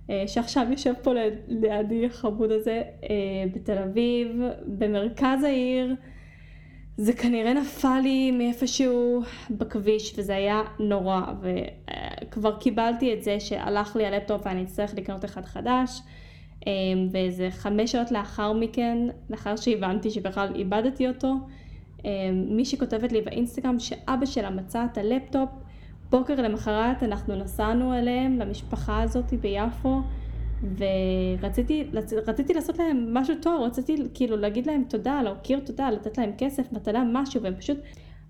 אה, 0.10 0.24
שעכשיו 0.28 0.68
יושב 0.72 0.94
פה 1.04 1.14
לידי 1.48 2.06
החמוד 2.06 2.52
הזה, 2.52 2.82
אה, 3.04 3.10
בתל 3.54 3.78
אביב, 3.78 4.42
במרכז 4.68 5.44
העיר. 5.44 5.96
זה 6.98 7.14
כנראה 7.14 7.54
נפל 7.54 8.00
לי 8.04 8.32
מאיפשהו 8.32 9.22
בכביש 9.50 10.14
וזה 10.18 10.36
היה 10.36 10.62
נורא 10.80 11.22
וכבר 11.42 12.60
קיבלתי 12.60 13.14
את 13.14 13.24
זה 13.24 13.40
שהלך 13.40 13.96
לי 13.96 14.06
הלפטופ 14.06 14.42
ואני 14.46 14.64
אצטרך 14.64 14.94
לקנות 14.94 15.26
אחד 15.26 15.46
חדש 15.46 16.02
אמ, 16.68 17.08
ואיזה 17.12 17.48
חמש 17.52 17.92
שעות 17.92 18.12
לאחר 18.12 18.54
מכן, 18.54 18.98
לאחר 19.30 19.56
שהבנתי 19.56 20.12
שבכלל 20.12 20.56
איבדתי 20.56 21.08
אותו, 21.08 21.34
אמ, 22.06 22.10
מישהי 22.50 22.78
כותבת 22.78 23.12
לי 23.12 23.22
באינסטגרם 23.22 23.80
שאבא 23.80 24.26
שלה 24.26 24.50
מצא 24.50 24.86
את 24.92 24.98
הלפטופ, 24.98 25.50
בוקר 26.10 26.42
למחרת 26.42 27.04
אנחנו 27.04 27.36
נסענו 27.36 27.94
אליהם, 27.94 28.40
למשפחה 28.40 29.02
הזאת 29.02 29.34
ביפו, 29.34 30.02
ורציתי 30.62 31.88
רציתי 32.28 32.54
לעשות 32.54 32.80
להם 32.80 33.14
משהו 33.14 33.36
טוב, 33.42 33.62
רציתי 33.62 33.98
כאילו 34.14 34.38
להגיד 34.38 34.68
להם 34.68 34.84
תודה, 34.90 35.22
להכיר 35.22 35.60
תודה, 35.60 35.90
לתת 35.90 36.18
להם 36.18 36.32
כסף, 36.38 36.72
מתנה, 36.72 37.04
משהו, 37.14 37.42
והם 37.42 37.56
פשוט... 37.56 37.78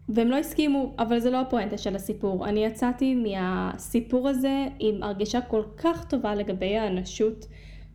והם 0.10 0.28
לא 0.28 0.36
הסכימו, 0.36 0.94
אבל 1.00 1.20
זה 1.20 1.32
לא 1.32 1.42
הפואנטה 1.42 1.78
של 1.78 1.96
הסיפור. 1.96 2.48
אני 2.48 2.66
יצאתי 2.66 3.16
מהסיפור 3.16 4.30
הזה 4.30 4.66
עם 4.80 5.04
הרגשה 5.04 5.42
כל 5.42 5.64
כך 5.78 6.06
טובה 6.06 6.36
לגבי 6.36 6.78
האנושות. 6.78 7.46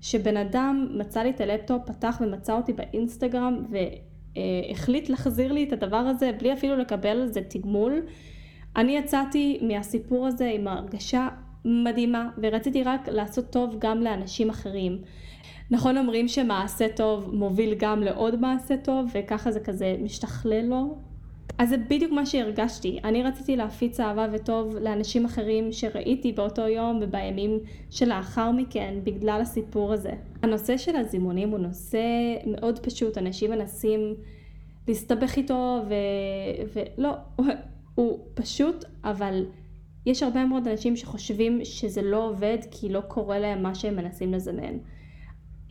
שבן 0.00 0.36
אדם 0.36 0.88
מצא 0.94 1.22
לי 1.22 1.30
את 1.30 1.40
הלפטופ, 1.40 1.82
פתח 1.86 2.20
ומצא 2.20 2.52
אותי 2.52 2.72
באינסטגרם 2.72 3.64
והחליט 3.70 5.08
להחזיר 5.08 5.52
לי 5.52 5.64
את 5.64 5.72
הדבר 5.72 5.96
הזה 5.96 6.30
בלי 6.38 6.52
אפילו 6.52 6.76
לקבל 6.76 7.08
על 7.08 7.28
זה 7.28 7.40
תגמול. 7.40 8.02
אני 8.76 8.96
יצאתי 8.96 9.58
מהסיפור 9.62 10.26
הזה 10.26 10.50
עם 10.54 10.68
הרגשה 10.68 11.28
מדהימה 11.64 12.28
ורציתי 12.42 12.82
רק 12.82 13.08
לעשות 13.08 13.50
טוב 13.50 13.76
גם 13.78 14.00
לאנשים 14.00 14.50
אחרים. 14.50 14.98
נכון 15.70 15.98
אומרים 15.98 16.28
שמעשה 16.28 16.88
טוב 16.96 17.34
מוביל 17.34 17.74
גם 17.78 18.02
לעוד 18.02 18.40
מעשה 18.40 18.76
טוב 18.76 19.10
וככה 19.14 19.52
זה 19.52 19.60
כזה 19.60 19.96
משתכלל 20.00 20.64
לו 20.64 20.96
אז 21.58 21.68
זה 21.68 21.76
בדיוק 21.76 22.12
מה 22.12 22.26
שהרגשתי. 22.26 22.98
אני 23.04 23.22
רציתי 23.22 23.56
להפיץ 23.56 24.00
אהבה 24.00 24.26
וטוב 24.32 24.76
לאנשים 24.76 25.24
אחרים 25.24 25.72
שראיתי 25.72 26.32
באותו 26.32 26.62
יום 26.62 26.98
ובימים 27.02 27.58
שלאחר 27.90 28.50
מכן 28.50 28.94
בגלל 29.04 29.40
הסיפור 29.42 29.92
הזה. 29.92 30.12
הנושא 30.42 30.76
של 30.76 30.96
הזימונים 30.96 31.48
הוא 31.48 31.58
נושא 31.58 32.00
מאוד 32.46 32.78
פשוט, 32.78 33.18
אנשים 33.18 33.50
מנסים 33.50 34.14
להסתבך 34.88 35.36
איתו 35.36 35.82
ו... 35.88 35.94
ולא, 36.74 37.10
הוא 37.94 38.18
פשוט, 38.34 38.84
אבל 39.04 39.44
יש 40.06 40.22
הרבה 40.22 40.44
מאוד 40.44 40.68
אנשים 40.68 40.96
שחושבים 40.96 41.64
שזה 41.64 42.02
לא 42.02 42.28
עובד 42.28 42.58
כי 42.70 42.88
לא 42.88 43.00
קורה 43.00 43.38
להם 43.38 43.62
מה 43.62 43.74
שהם 43.74 43.96
מנסים 43.96 44.32
לזמן. 44.32 44.78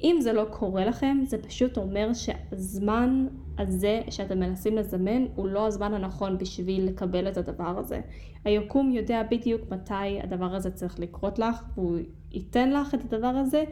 אם 0.04 0.18
זה 0.20 0.34
לא 0.34 0.46
קורה 0.50 0.86
לכם, 0.86 1.18
זה 1.28 1.38
פשוט 1.38 1.78
אומר 1.78 2.14
שהזמן 2.14 3.28
הזה 3.58 4.02
שאתם 4.10 4.40
מנסים 4.40 4.76
לזמן 4.76 5.26
הוא 5.36 5.48
לא 5.48 5.68
הזמן 5.68 5.94
הנכון 5.94 6.38
בשביל 6.38 6.86
לקבל 6.86 7.28
את 7.28 7.38
הדבר 7.38 7.80
הזה. 7.80 8.02
היקום 8.46 8.92
יודע 8.92 9.24
בדיוק 9.32 9.62
מתי 9.72 10.22
הדבר 10.24 10.56
הזה 10.56 10.72
צריך 10.72 11.00
לקרות 11.00 11.40
לך, 11.40 11.64
והוא 11.76 11.98
ייתן 12.32 12.74
לך 12.74 12.96
את 12.96 13.14
הדבר 13.14 13.28
הזה 13.28 13.64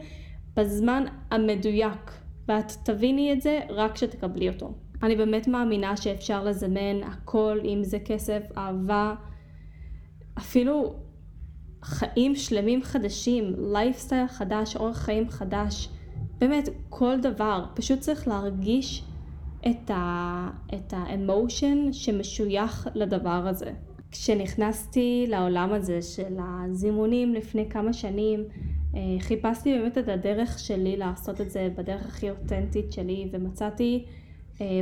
בזמן 0.56 1.04
המדויק, 1.30 2.10
ואת 2.48 2.72
תביני 2.84 3.32
את 3.32 3.42
זה 3.42 3.60
רק 3.68 3.92
כשתקבלי 3.92 4.48
אותו. 4.48 4.74
אני 5.02 5.16
באמת 5.16 5.48
מאמינה 5.48 5.96
שאפשר 5.96 6.44
לזמן 6.44 7.02
הכל, 7.02 7.58
אם 7.64 7.84
זה 7.84 7.98
כסף, 7.98 8.42
אהבה, 8.56 9.14
אפילו 10.40 10.94
חיים 11.82 12.34
שלמים 12.34 12.82
חדשים, 12.82 13.54
לייפסטייל 13.58 14.26
חדש, 14.26 14.76
אורח 14.76 14.98
חיים 14.98 15.30
חדש. 15.30 15.88
באמת, 16.38 16.68
כל 16.88 17.20
דבר, 17.20 17.64
פשוט 17.74 18.00
צריך 18.00 18.28
להרגיש 18.28 19.04
את, 19.66 19.90
ה, 19.90 20.50
את 20.74 20.94
האמושן 20.96 21.92
שמשוייך 21.92 22.88
לדבר 22.94 23.46
הזה. 23.46 23.72
כשנכנסתי 24.10 25.26
לעולם 25.28 25.72
הזה 25.72 26.02
של 26.02 26.36
הזימונים 26.38 27.34
לפני 27.34 27.70
כמה 27.70 27.92
שנים, 27.92 28.44
אה, 28.94 29.00
חיפשתי 29.20 29.78
באמת 29.78 29.98
את 29.98 30.08
הדרך 30.08 30.58
שלי 30.58 30.96
לעשות 30.96 31.40
את 31.40 31.50
זה 31.50 31.68
בדרך 31.76 32.06
הכי 32.06 32.30
אותנטית 32.30 32.92
שלי, 32.92 33.28
ומצאתי 33.32 34.04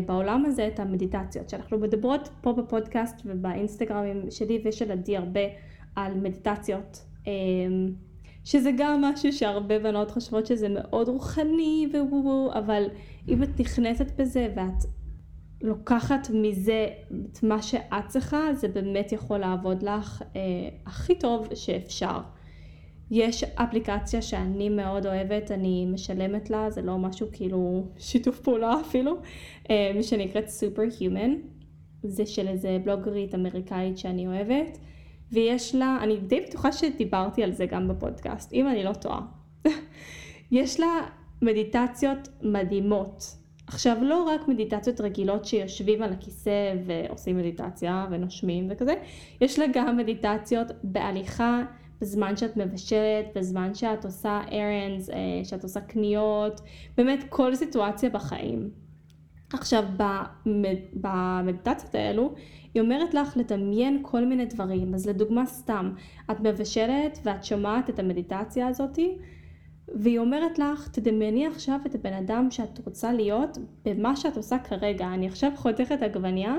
בעולם 0.07 0.45
הזה 0.47 0.67
את 0.67 0.81
המדיטציות, 0.81 1.49
שאנחנו 1.49 1.79
מדברות 1.79 2.29
פה 2.41 2.53
בפודקאסט 2.53 3.23
ובאינסטגרמים 3.25 4.31
שלי 4.31 4.63
ושל 4.65 4.93
עדי 4.93 5.17
הרבה 5.17 5.41
על 5.97 6.15
מדיטציות. 6.15 7.05
אה, 7.27 7.33
שזה 8.45 8.71
גם 8.77 9.01
משהו 9.05 9.33
שהרבה 9.33 9.79
בנות 9.79 10.11
חושבות 10.11 10.47
שזה 10.47 10.67
מאוד 10.71 11.09
רוחני 11.09 11.89
ווו 11.95 12.51
אבל 12.55 12.85
אם 13.29 13.43
את 13.43 13.61
נכנסת 13.61 14.21
בזה 14.21 14.53
ואת 14.57 14.85
לוקחת 15.63 16.29
מזה 16.35 16.87
את 17.33 17.43
מה 17.43 17.63
שאת 17.63 18.07
צריכה, 18.09 18.55
זה 18.55 18.69
באמת 18.69 19.13
יכול 19.13 19.39
לעבוד 19.39 19.83
לך 19.83 20.23
אה, 20.37 20.41
הכי 20.87 21.19
טוב 21.19 21.49
שאפשר. 21.55 22.21
יש 23.11 23.45
אפליקציה 23.45 24.23
שאני 24.23 24.69
מאוד 24.69 25.07
אוהבת, 25.07 25.51
אני 25.51 25.87
משלמת 25.87 26.51
לה, 26.51 26.71
זה 26.71 26.83
לא 26.83 26.99
משהו 26.99 27.27
כאילו 27.33 27.87
שיתוף 27.99 28.41
פעולה 28.41 28.81
אפילו, 28.81 29.17
אה, 29.71 29.99
שנקראת 30.03 30.45
Superhuman, 30.45 31.31
זה 32.03 32.27
של 32.27 32.49
איזה 32.49 32.79
בלוגרית 32.85 33.35
אמריקאית 33.35 33.99
שאני 33.99 34.27
אוהבת. 34.27 34.79
ויש 35.33 35.75
לה, 35.75 35.99
אני 36.03 36.17
די 36.17 36.41
בטוחה 36.41 36.73
שדיברתי 36.73 37.43
על 37.43 37.53
זה 37.53 37.67
גם 37.67 37.89
בפודקאסט, 37.89 38.53
אם 38.53 38.69
אני 38.69 38.85
לא 38.85 38.93
טועה. 38.93 39.21
יש 40.51 40.81
לה 40.81 41.01
מדיטציות 41.43 42.29
מדהימות. 42.43 43.25
עכשיו, 43.67 43.97
לא 44.03 44.23
רק 44.23 44.49
מדיטציות 44.49 45.01
רגילות 45.01 45.45
שיושבים 45.45 46.03
על 46.03 46.13
הכיסא 46.13 46.75
ועושים 46.87 47.37
מדיטציה 47.39 48.07
ונושמים 48.11 48.69
וכזה, 48.71 48.95
יש 49.41 49.59
לה 49.59 49.65
גם 49.73 49.97
מדיטציות 49.97 50.67
בהליכה 50.83 51.63
בזמן 52.01 52.37
שאת 52.37 52.57
מבשלת, 52.57 53.27
בזמן 53.35 53.75
שאת 53.75 54.05
עושה 54.05 54.41
errands, 54.49 55.13
אה, 55.13 55.45
שאת 55.45 55.63
עושה 55.63 55.81
קניות, 55.81 56.61
באמת 56.97 57.25
כל 57.29 57.55
סיטואציה 57.55 58.11
בחיים. 58.11 58.71
עכשיו, 59.53 59.85
במד... 59.97 60.77
במדיטציות 60.95 61.95
האלו, 61.95 62.35
היא 62.75 62.83
אומרת 62.83 63.15
לך 63.15 63.37
לדמיין 63.37 63.99
כל 64.03 64.25
מיני 64.25 64.47
דברים. 64.47 64.95
אז 64.95 65.07
לדוגמה 65.07 65.47
סתם, 65.47 65.93
את 66.31 66.41
מבשלת 66.41 67.19
ואת 67.25 67.45
שומעת 67.45 67.91
את 67.91 67.99
המדיטציה 67.99 68.67
הזאתי, 68.67 69.19
והיא 69.95 70.19
אומרת 70.19 70.59
לך, 70.59 70.89
תדמייני 70.89 71.47
עכשיו 71.47 71.81
את 71.87 71.95
הבן 71.95 72.13
אדם 72.13 72.51
שאת 72.51 72.87
רוצה 72.87 73.13
להיות 73.13 73.59
במה 73.85 74.17
שאת 74.17 74.37
עושה 74.37 74.59
כרגע. 74.59 75.07
אני 75.15 75.27
עכשיו 75.27 75.53
חותכת 75.57 76.03
עגבניה, 76.03 76.57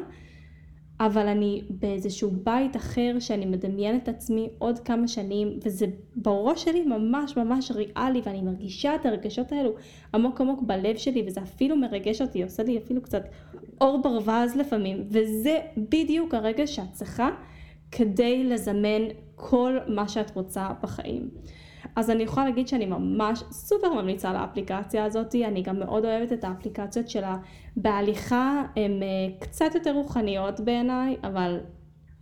אבל 1.00 1.28
אני 1.28 1.62
באיזשהו 1.70 2.32
בית 2.32 2.76
אחר 2.76 3.16
שאני 3.20 3.46
מדמיינת 3.46 4.04
את 4.04 4.08
עצמי 4.08 4.50
עוד 4.58 4.80
כמה 4.80 5.08
שנים, 5.08 5.60
וזה 5.64 5.86
בראש 6.16 6.64
שלי 6.64 6.82
ממש 6.82 7.38
ממש 7.38 7.72
ריאלי, 7.72 8.22
ואני 8.24 8.42
מרגישה 8.42 8.96
את 8.96 9.06
הרגשות 9.06 9.52
האלו 9.52 9.72
עמוק 10.14 10.42
עמוק 10.42 10.62
בלב 10.62 10.98
שלי, 10.98 11.24
וזה 11.28 11.42
אפילו 11.42 11.76
מרגש 11.76 12.22
אותי, 12.22 12.44
עושה 12.44 12.64
לי 12.64 12.78
אפילו 12.78 13.02
קצת 13.02 13.24
אור 13.82 14.02
ברווז 14.02 14.56
לפעמים, 14.56 15.04
וזה 15.10 15.58
בדיוק 15.78 16.34
הרגע 16.34 16.68
שאת 16.68 16.92
צריכה 16.92 17.30
כדי 17.92 18.44
לזמן 18.44 19.02
כל 19.36 19.78
מה 19.88 20.08
שאת 20.08 20.36
רוצה 20.36 20.70
בחיים. 20.82 21.30
אז 22.00 22.10
אני 22.10 22.24
יכולה 22.24 22.46
להגיד 22.46 22.68
שאני 22.68 22.86
ממש 22.86 23.44
סופר 23.52 23.94
ממליצה 23.94 24.34
לאפליקציה 24.34 25.06
הזאת, 25.06 25.36
אני 25.36 25.62
גם 25.62 25.80
מאוד 25.80 26.06
אוהבת 26.06 26.34
את 26.34 26.44
האפליקציות 26.44 27.10
שלה 27.10 27.38
בהליכה, 27.76 28.64
הן 28.76 29.04
אה, 29.04 29.08
קצת 29.40 29.76
יותר 29.76 29.92
רוחניות 29.92 30.60
בעיניי, 30.60 31.18
אבל 31.24 31.60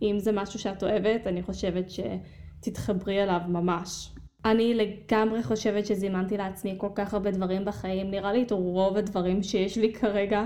אם 0.02 0.16
זה 0.18 0.32
משהו 0.32 0.58
שאת 0.58 0.82
אוהבת, 0.82 1.26
אני 1.26 1.42
חושבת 1.42 1.90
שתתחברי 1.90 3.22
אליו 3.22 3.40
ממש. 3.48 4.10
אני 4.44 4.74
לגמרי 4.74 5.42
חושבת 5.42 5.86
שזימנתי 5.86 6.36
לעצמי 6.36 6.74
כל 6.76 6.90
כך 6.94 7.14
הרבה 7.14 7.30
דברים 7.30 7.64
בחיים, 7.64 8.10
נראה 8.10 8.32
לי 8.32 8.42
את 8.42 8.52
רוב 8.52 8.96
הדברים 8.96 9.42
שיש 9.42 9.78
לי 9.78 9.92
כרגע 9.92 10.44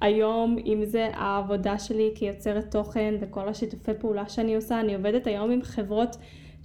היום, 0.00 0.56
אם 0.66 0.84
זה 0.84 1.08
העבודה 1.12 1.78
שלי 1.78 2.10
כיוצרת 2.14 2.70
תוכן 2.70 3.14
וכל 3.20 3.48
השיתופי 3.48 3.92
פעולה 4.00 4.28
שאני 4.28 4.54
עושה, 4.54 4.80
אני 4.80 4.94
עובדת 4.94 5.26
היום 5.26 5.50
עם 5.50 5.62
חברות 5.62 6.16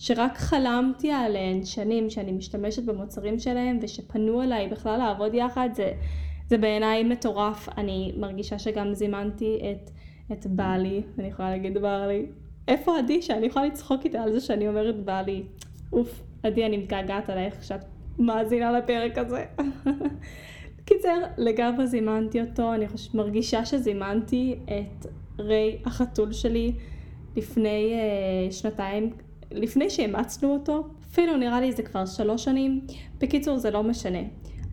שרק 0.02 0.38
חלמתי 0.38 1.12
עליהן 1.12 1.66
שנים, 1.66 2.10
שאני 2.10 2.32
משתמשת 2.32 2.84
במוצרים 2.84 3.40
שלהם 3.40 3.80
ושפנו 3.82 4.42
אליי 4.42 4.68
בכלל 4.68 4.98
לעבוד 4.98 5.34
יחד, 5.34 5.70
זה, 5.74 5.92
זה 6.48 6.58
בעיניי 6.58 7.04
מטורף. 7.04 7.70
אני 7.78 8.14
מרגישה 8.18 8.60
שגם 8.60 8.94
זימנתי 8.94 9.60
את, 9.72 9.90
את 10.32 10.48
בעלי, 10.48 11.02
אני 11.20 11.28
יכולה 11.28 11.50
להגיד 11.50 11.78
בעלי, 11.78 12.26
איפה 12.68 12.98
עדי 12.98 13.22
שאני 13.22 13.46
יכולה 13.46 13.66
לצחוק 13.66 14.06
איתה 14.06 14.24
על 14.24 14.34
זה 14.34 14.40
שאני 14.40 14.68
אומרת 14.68 15.06
בעלי, 15.06 15.44
אוף, 15.94 16.24
עדי 16.44 16.66
אני 16.66 16.78
מתגעגעת 16.78 17.30
עלייך 17.30 17.64
שאת 17.64 17.86
מאזינה 18.20 18.72
לפרק 18.72 19.18
הזה. 19.18 19.46
קיצר, 20.86 21.18
לגמרי 21.38 21.88
זימנתי 21.88 22.42
אותו, 22.42 22.74
אני 22.74 22.88
חוש... 22.88 23.14
מרגישה 23.14 23.66
שזימנתי 23.66 24.56
את 24.66 25.06
ריי 25.40 25.78
החתול 25.86 26.34
שלי 26.34 26.74
לפני 27.36 27.94
uh, 27.94 28.54
שנתיים, 28.54 29.14
לפני 29.52 29.90
שאימצנו 29.90 30.54
אותו, 30.54 30.88
אפילו 31.12 31.38
נראה 31.38 31.62
לי 31.62 31.72
זה 31.72 31.84
כבר 31.84 32.06
שלוש 32.06 32.44
שנים. 32.44 32.82
בקיצור, 33.20 33.58
זה 33.58 33.72
לא 33.72 33.84
משנה. 33.84 34.20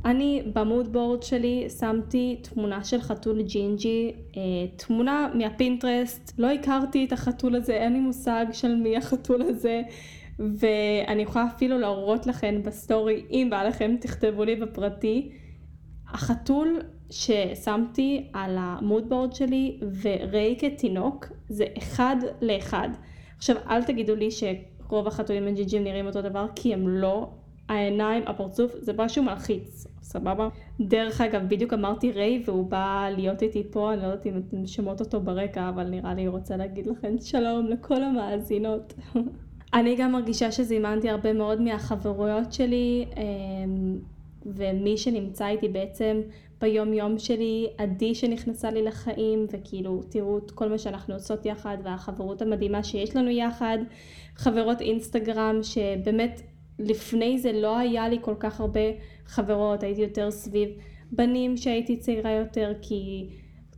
אני 0.04 0.42
ב 0.52 0.60
mood 0.60 0.92
board 0.92 1.22
שלי 1.22 1.66
שמתי 1.80 2.40
תמונה 2.42 2.84
של 2.84 3.00
חתול 3.00 3.42
ג'ינג'י, 3.42 4.12
אה, 4.36 4.42
תמונה 4.76 5.28
מה-Pinterest, 5.34 6.32
לא 6.38 6.50
הכרתי 6.50 7.04
את 7.04 7.12
החתול 7.12 7.56
הזה, 7.56 7.72
אין 7.72 7.92
לי 7.92 8.00
מושג 8.00 8.46
של 8.52 8.74
מי 8.74 8.96
החתול 8.96 9.42
הזה, 9.42 9.82
ואני 10.38 11.22
יכולה 11.22 11.46
אפילו 11.56 11.78
להראות 11.78 12.26
לכם 12.26 12.60
בסטורי, 12.64 13.22
אם 13.30 13.48
בא 13.50 13.62
לכם 13.62 13.96
תכתבו 14.00 14.44
לי 14.44 14.56
בפרטי. 14.56 15.30
החתול 16.08 16.80
ששמתי 17.10 18.30
על 18.32 18.56
ה 18.60 18.70
mood 18.70 19.08
board 19.08 19.32
שלי 19.32 19.80
וריי 20.02 20.56
כתינוק 20.58 21.26
זה 21.48 21.64
אחד 21.78 22.16
לאחד. 22.40 22.88
עכשיו 23.38 23.56
אל 23.68 23.82
תגידו 23.82 24.14
לי 24.14 24.28
שרוב 24.30 25.06
החתולים 25.06 25.46
הג'ינג'ים 25.46 25.84
נראים 25.84 26.06
אותו 26.06 26.22
דבר 26.22 26.46
כי 26.54 26.74
הם 26.74 26.88
לא, 26.88 27.28
העיניים, 27.68 28.22
הפרצוף, 28.26 28.72
זה 28.80 28.92
משהו 28.92 29.22
מלחיץ, 29.22 29.86
סבבה? 30.02 30.48
דרך 30.80 31.20
אגב, 31.20 31.42
בדיוק 31.48 31.72
אמרתי 31.72 32.12
ריי 32.12 32.42
והוא 32.46 32.66
בא 32.66 33.08
להיות 33.16 33.42
איתי 33.42 33.62
פה, 33.70 33.92
אני 33.92 34.02
לא 34.02 34.06
יודעת 34.06 34.26
אם 34.26 34.42
אתם 34.48 34.66
שומעות 34.66 35.00
אותו 35.00 35.20
ברקע, 35.20 35.68
אבל 35.68 35.84
נראה 35.84 36.14
לי 36.14 36.24
הוא 36.24 36.38
רוצה 36.38 36.56
להגיד 36.56 36.86
לכם 36.86 37.18
שלום 37.20 37.66
לכל 37.66 38.02
המאזינות. 38.02 38.94
אני 39.74 39.96
גם 39.96 40.12
מרגישה 40.12 40.52
שזימנתי 40.52 41.10
הרבה 41.10 41.32
מאוד 41.32 41.60
מהחברויות 41.60 42.52
שלי, 42.52 43.06
אמ, 43.16 43.98
ומי 44.46 44.96
שנמצא 44.96 45.46
איתי 45.46 45.68
בעצם 45.68 46.20
ביום 46.60 46.92
יום 46.92 47.18
שלי, 47.18 47.66
עדי 47.78 48.14
שנכנסה 48.14 48.70
לי 48.70 48.82
לחיים, 48.82 49.46
וכאילו 49.50 50.02
תראו 50.08 50.38
את 50.38 50.50
כל 50.50 50.68
מה 50.68 50.78
שאנחנו 50.78 51.14
עושות 51.14 51.46
יחד, 51.46 51.76
והחברות 51.84 52.42
המדהימה 52.42 52.82
שיש 52.82 53.16
לנו 53.16 53.30
יחד, 53.30 53.78
חברות 54.36 54.80
אינסטגרם 54.80 55.58
שבאמת 55.62 56.42
לפני 56.78 57.38
זה 57.38 57.52
לא 57.52 57.78
היה 57.78 58.08
לי 58.08 58.18
כל 58.20 58.34
כך 58.38 58.60
הרבה 58.60 58.80
חברות, 59.26 59.82
הייתי 59.82 60.00
יותר 60.00 60.30
סביב 60.30 60.68
בנים 61.12 61.56
שהייתי 61.56 61.96
צעירה 61.96 62.32
יותר, 62.32 62.72
כי 62.82 63.28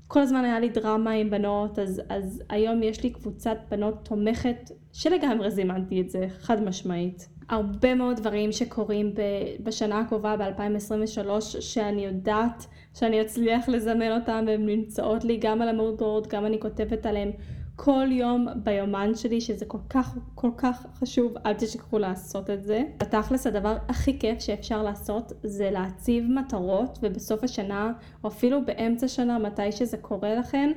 כל 0.07 0.21
הזמן 0.21 0.45
היה 0.45 0.61
לי 0.61 0.69
דרמה 0.69 1.11
עם 1.11 1.31
בנות, 1.31 1.79
אז, 1.79 2.03
אז 2.09 2.43
היום 2.49 2.83
יש 2.83 3.03
לי 3.03 3.11
קבוצת 3.11 3.57
בנות 3.71 3.95
תומכת, 4.03 4.71
שלגמרי 4.93 5.51
זימנתי 5.51 6.01
את 6.01 6.11
זה, 6.11 6.27
חד 6.29 6.63
משמעית. 6.63 7.29
הרבה 7.51 7.95
מאוד 7.95 8.17
דברים 8.17 8.53
שקורים 8.53 9.13
בשנה 9.61 10.01
הקרובה, 10.01 10.37
ב-2023, 10.37 11.41
שאני 11.41 12.05
יודעת 12.05 12.67
שאני 12.95 13.23
אצליח 13.23 13.69
לזמן 13.69 14.13
אותם, 14.21 14.45
והן 14.47 14.67
נמצאות 14.67 15.25
לי 15.25 15.37
גם 15.37 15.63
על 15.63 15.69
המורדורד, 15.69 16.27
גם 16.27 16.47
אני 16.47 16.61
כותבת 16.61 17.07
עליהן 17.07 17.31
כל 17.77 18.07
יום 18.11 18.49
ביומן 18.57 19.15
שלי, 19.15 19.41
שזה 19.41 19.65
כל 19.65 19.79
כך 19.91 20.17
כל 20.35 20.51
כך 20.57 20.87
חשוב, 20.95 21.35
אל 21.47 21.55
תשכחו 21.55 21.99
לעשות 21.99 22.51
את 22.51 22.65
זה. 22.65 22.83
בתכלס 22.99 23.47
הדבר 23.47 23.77
הכי 23.89 24.19
כיף 24.19 24.41
שאפשר 24.41 24.83
לעשות 24.83 25.33
זה 25.43 25.71
להציב 25.71 26.25
מטרות, 26.25 26.99
ובסוף 27.03 27.45
השנה, 27.45 27.93
או 28.25 28.29
אפילו 28.29 28.65
באמצע 28.65 29.09
שנה, 29.09 29.39
מתי 29.39 29.73
שזה 29.73 29.97
קורה 29.97 30.35
לכם, 30.35 30.71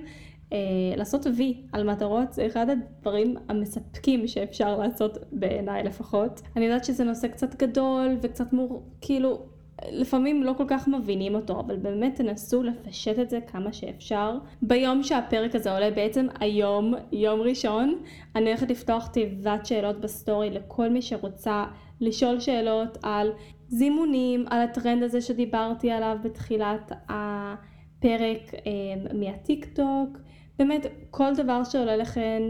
לעשות 0.98 1.26
וי 1.38 1.62
על 1.72 1.92
מטרות 1.92 2.34
זה 2.34 2.46
אחד 2.46 2.70
הדברים 2.70 3.36
המספקים 3.50 4.28
שאפשר 4.28 4.78
לעשות 4.78 5.18
בעיניי 5.32 5.84
לפחות. 5.84 6.42
אני 6.56 6.66
יודעת 6.66 6.86
שזה 6.86 7.04
נושא 7.04 7.28
קצת 7.28 7.56
גדול 7.56 8.18
וקצת 8.22 8.54
מור... 8.54 8.84
כאילו 9.02 9.40
לפעמים 9.92 10.44
לא 10.44 10.54
כל 10.58 10.66
כך 10.68 10.88
מבינים 10.88 11.36
אותו, 11.36 11.60
אבל 11.60 11.76
באמת 11.76 12.16
תנסו 12.16 12.64
לפשט 12.64 13.20
את 13.20 13.30
זה 13.30 13.40
כמה 13.48 13.74
שאפשר. 13.74 14.38
ביום 14.62 15.04
שהפרק 15.04 15.56
הזה 15.56 15.74
עולה, 15.74 15.92
בעצם 15.92 16.28
היום, 16.40 16.94
יום 17.12 17.42
ראשון, 17.42 18.02
אני 18.36 18.50
הולכת 18.50 18.72
לפתוח 18.72 19.08
תיבת 19.08 19.66
שאלות 19.66 20.02
בסטורי 20.02 20.50
לכל 20.50 20.90
מי 20.90 21.02
שרוצה 21.02 21.66
לשאול 22.02 22.40
שאלות 22.40 22.98
על 23.04 23.32
זימונים, 23.68 24.46
על 24.50 24.62
הטרנד 24.62 25.04
הזה 25.04 25.22
שדיברתי 25.22 25.92
עליו 25.92 26.18
בתחילת 26.24 26.92
הפרק 27.10 28.54
אה, 28.54 29.14
מה-TikTok. 29.14 30.18
באמת, 30.60 30.86
כל 31.10 31.36
דבר 31.36 31.64
שעולה 31.64 31.98
לכן, 31.98 32.42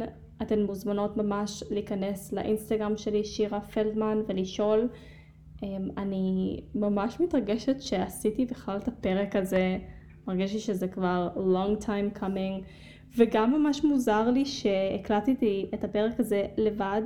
אתן 0.42 0.64
מוזמנות 0.64 1.18
ממש 1.18 1.64
להיכנס 1.72 2.34
לאינסטגרם 2.34 2.98
שלי, 2.98 3.24
שירה 3.24 3.62
פלדמן, 3.62 4.18
ולשאול. 4.28 4.90
אמ, 5.64 5.90
אני 5.98 6.60
ממש 6.76 7.20
מתרגשת 7.20 7.82
שעשיתי 7.82 8.46
בכלל 8.46 8.78
את 8.78 8.88
הפרק 8.88 9.36
הזה, 9.36 9.78
מרגיש 10.28 10.54
לי 10.54 10.60
שזה 10.60 10.88
כבר 10.88 11.30
long 11.36 11.84
time 11.84 12.20
coming, 12.20 12.64
וגם 13.18 13.54
ממש 13.54 13.84
מוזר 13.84 14.30
לי 14.30 14.46
שהקלטתי 14.46 15.70
את 15.74 15.84
הפרק 15.84 16.20
הזה 16.20 16.46
לבד. 16.58 17.02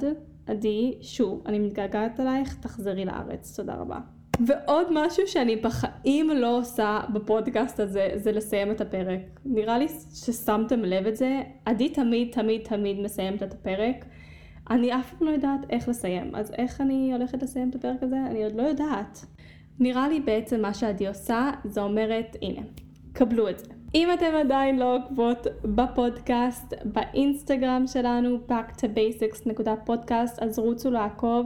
עדי, 0.46 0.98
שוב, 1.02 1.44
אני 1.46 1.60
מתגעגעת 1.60 2.20
אלייך, 2.20 2.58
תחזרי 2.60 3.06
לארץ, 3.06 3.56
תודה 3.56 3.76
רבה. 3.76 4.17
ועוד 4.46 4.88
משהו 4.92 5.28
שאני 5.28 5.56
בחיים 5.56 6.30
לא 6.30 6.58
עושה 6.58 7.00
בפודקאסט 7.14 7.80
הזה, 7.80 8.10
זה 8.16 8.32
לסיים 8.32 8.72
את 8.72 8.82
הפרק. 8.82 9.20
נראה 9.46 9.78
לי 9.78 9.88
ששמתם 10.14 10.82
לב 10.82 11.08
את 11.08 11.16
זה, 11.16 11.42
עדי 11.66 11.90
תמיד 11.90 12.32
תמיד 12.32 12.62
תמיד 12.64 13.00
מסיימת 13.00 13.44
את 13.44 13.54
הפרק. 13.54 14.06
אני 14.70 14.96
אף 14.96 15.14
פעם 15.14 15.28
לא 15.28 15.34
יודעת 15.34 15.60
איך 15.70 15.90
לסיים, 15.90 16.36
אז 16.36 16.52
איך 16.58 16.82
אני 16.82 17.14
הולכת 17.14 17.44
לסיים 17.44 17.70
את 17.70 17.76
הפרק 17.76 18.04
הזה? 18.04 18.18
אני 18.30 18.44
עוד 18.44 18.56
לא 18.56 18.62
יודעת. 18.62 19.26
נראה 19.80 20.10
לי 20.10 20.20
בעצם 20.20 20.62
מה 20.62 20.74
שעדי 20.74 21.08
עושה, 21.08 21.52
זה 21.66 21.82
אומרת, 21.82 22.38
הנה, 22.42 22.62
קבלו 23.14 23.50
את 23.50 23.60
זה. 23.60 23.66
אם 23.96 24.08
אתם 24.14 24.32
עדיין 24.40 24.80
לא 24.80 24.96
עוקבות 24.96 25.48
בפודקאסט, 25.64 26.74
באינסטגרם 26.86 27.88
שלנו, 27.88 28.38
back 28.50 28.78
to 28.78 28.84
basics.podcast, 28.84 30.44
אז 30.44 30.60
רוצו 30.60 30.92
לעקוב. 30.92 31.46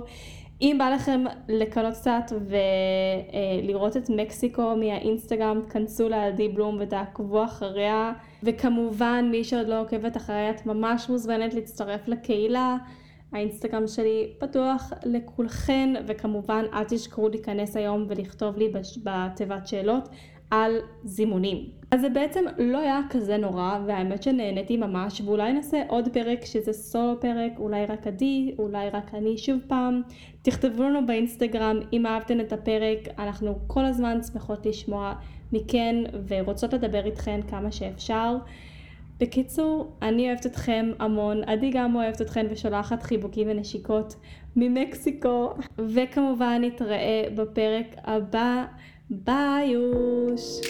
אם 0.62 0.76
בא 0.80 0.89
לכם 0.89 1.24
לקנות 1.50 1.93
קצת 1.93 2.34
ולראות 3.65 3.97
את 3.97 4.10
מקסיקו 4.10 4.76
מהאינסטגרם, 4.76 5.62
תכנסו 5.67 6.10
לעדי 6.10 6.50
בלום 6.50 6.78
ותעקבו 6.80 7.43
אחריה. 7.43 8.13
וכמובן, 8.43 9.28
מי 9.32 9.43
שעוד 9.43 9.67
לא 9.67 9.82
עוקבת 9.82 10.17
אחריה, 10.17 10.50
את 10.50 10.65
ממש 10.65 11.10
מוזמנת 11.10 11.54
להצטרף 11.54 12.08
לקהילה. 12.08 12.78
האינסטגרם 13.32 13.88
שלי 13.88 14.34
פתוח 14.39 14.93
לכולכן, 15.06 15.93
וכמובן 16.08 16.65
אל 16.74 16.84
תשכחו 16.84 17.30
להיכנס 17.30 17.78
היום 17.78 18.06
ולכתוב 18.08 18.58
לי 18.58 18.71
בתיבת 19.04 19.67
שאלות 19.67 20.10
על 20.51 20.75
זימונים. 21.03 21.65
אז 21.91 22.01
זה 22.01 22.09
בעצם 22.09 22.43
לא 22.57 22.77
היה 22.77 22.99
כזה 23.09 23.37
נורא, 23.37 23.79
והאמת 23.85 24.23
שנהניתי 24.23 24.77
ממש, 24.77 25.21
ואולי 25.25 25.53
נעשה 25.53 25.81
עוד 25.87 26.09
פרק 26.13 26.45
שזה 26.45 26.73
סולו 26.73 27.19
פרק, 27.19 27.51
אולי 27.57 27.85
רק 27.85 28.07
עדי, 28.07 28.55
אולי 28.59 28.89
רק 28.89 29.13
אני 29.13 29.37
שוב 29.37 29.59
פעם. 29.67 30.01
תכתבו 30.41 30.83
לנו 30.83 31.05
באינסטגרם 31.05 31.79
אם 31.93 32.05
אהבתן 32.05 32.39
את 32.39 32.53
הפרק, 32.53 32.99
אנחנו 33.19 33.59
כל 33.67 33.85
הזמן 33.85 34.23
שמחות 34.23 34.65
לשמוע 34.65 35.13
מכן 35.53 35.95
ורוצות 36.27 36.73
לדבר 36.73 37.05
איתכן 37.05 37.39
כמה 37.49 37.71
שאפשר. 37.71 38.37
בקיצור, 39.19 39.91
אני 40.01 40.27
אוהבת 40.27 40.45
אתכם 40.45 40.91
המון, 40.99 41.43
עדי 41.43 41.71
גם 41.73 41.95
אוהבת 41.95 42.21
אתכם 42.21 42.45
ושולחת 42.49 43.03
חיבוקים 43.03 43.47
ונשיקות 43.51 44.15
ממקסיקו, 44.55 45.53
וכמובן 45.77 46.61
נתראה 46.63 47.23
בפרק 47.35 47.95
הבא. 48.03 48.65
Baios! 49.12 50.62